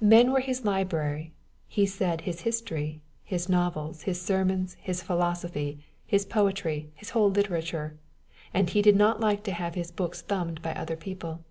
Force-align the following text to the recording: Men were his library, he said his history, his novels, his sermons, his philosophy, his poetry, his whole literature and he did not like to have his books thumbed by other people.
Men 0.00 0.32
were 0.32 0.40
his 0.40 0.64
library, 0.64 1.34
he 1.68 1.84
said 1.84 2.22
his 2.22 2.40
history, 2.40 3.02
his 3.22 3.50
novels, 3.50 4.04
his 4.04 4.18
sermons, 4.18 4.78
his 4.80 5.02
philosophy, 5.02 5.84
his 6.06 6.24
poetry, 6.24 6.90
his 6.94 7.10
whole 7.10 7.28
literature 7.30 7.98
and 8.54 8.70
he 8.70 8.80
did 8.80 8.96
not 8.96 9.20
like 9.20 9.42
to 9.42 9.52
have 9.52 9.74
his 9.74 9.90
books 9.92 10.22
thumbed 10.22 10.62
by 10.62 10.72
other 10.72 10.96
people. 10.96 11.44